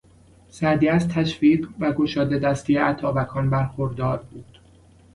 [0.49, 4.59] سعدی از تشویق و گشاده دستی اتابکان برخوردار بود.